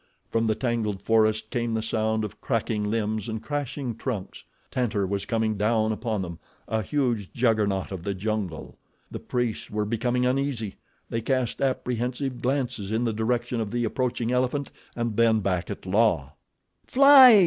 From 0.31 0.47
the 0.47 0.55
tangled 0.55 0.99
forest 0.99 1.51
came 1.51 1.75
the 1.75 1.83
sound 1.83 2.23
of 2.23 2.41
cracking 2.41 2.89
limbs 2.89 3.29
and 3.29 3.39
crashing 3.39 3.93
trunks—Tantor 3.95 5.05
was 5.05 5.25
coming 5.25 5.57
down 5.57 5.91
upon 5.91 6.23
them, 6.23 6.39
a 6.67 6.81
huge 6.81 7.31
Juggernaut 7.33 7.91
of 7.91 8.01
the 8.01 8.15
jungle. 8.15 8.79
The 9.11 9.19
priests 9.19 9.69
were 9.69 9.85
becoming 9.85 10.25
uneasy. 10.25 10.77
They 11.11 11.21
cast 11.21 11.61
apprehensive 11.61 12.41
glances 12.41 12.91
in 12.91 13.03
the 13.03 13.13
direction 13.13 13.61
of 13.61 13.69
the 13.69 13.85
approaching 13.85 14.31
elephant 14.31 14.71
and 14.95 15.15
then 15.17 15.39
back 15.41 15.69
at 15.69 15.85
La. 15.85 16.31
"Fly!" 16.87 17.33